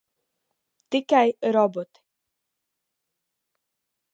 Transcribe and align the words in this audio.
Tikai 0.89 1.29
roboti. 1.55 1.99